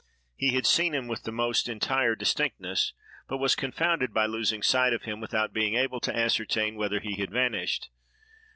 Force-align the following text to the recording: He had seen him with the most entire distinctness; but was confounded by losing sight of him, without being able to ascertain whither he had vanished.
He 0.35 0.55
had 0.55 0.65
seen 0.65 0.95
him 0.95 1.07
with 1.07 1.25
the 1.25 1.31
most 1.31 1.69
entire 1.69 2.15
distinctness; 2.15 2.93
but 3.27 3.37
was 3.37 3.53
confounded 3.55 4.15
by 4.15 4.25
losing 4.25 4.63
sight 4.63 4.93
of 4.93 5.03
him, 5.03 5.21
without 5.21 5.53
being 5.53 5.75
able 5.75 5.99
to 5.99 6.17
ascertain 6.17 6.73
whither 6.73 6.99
he 6.99 7.13
had 7.21 7.29
vanished. 7.29 7.91